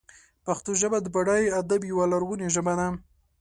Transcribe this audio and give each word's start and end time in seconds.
پښتو 0.45 0.71
ژبه 0.81 0.97
د 1.01 1.07
بډای 1.15 1.43
ادب 1.61 1.81
یوه 1.91 2.05
لرغونې 2.13 2.47
ژبه 2.55 2.73
ده. 2.79 2.87